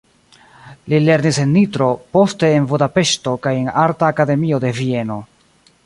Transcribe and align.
Li 0.93 0.99
lernis 1.03 1.39
en 1.43 1.51
Nitro, 1.57 1.89
poste 2.17 2.49
en 2.61 2.65
Budapeŝto 2.73 3.35
kaj 3.45 3.55
en 3.61 3.71
arta 3.87 4.11
akademio 4.15 4.63
de 4.65 4.77
Vieno. 4.81 5.21